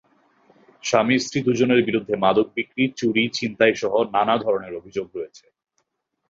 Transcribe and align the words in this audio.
স্বামী-স্ত্রী 0.83 1.39
দুজনের 1.41 1.81
বিরুদ্ধে 1.83 2.15
মাদক 2.15 2.47
বিক্রি, 2.55 2.83
চুরি, 2.97 3.23
ছিনতাইসহ 3.33 3.93
নানা 4.13 4.35
ধরনের 4.37 4.73
অভিযোগ 4.75 5.07
রয়েছে। 5.15 5.45